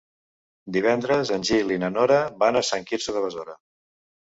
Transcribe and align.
Divendres 0.77 1.33
en 1.35 1.45
Gil 1.51 1.75
i 1.77 1.77
na 1.85 1.91
Nora 1.99 2.19
van 2.45 2.59
a 2.59 2.65
Sant 2.73 2.91
Quirze 2.91 3.17
de 3.21 3.25
Besora. 3.29 3.59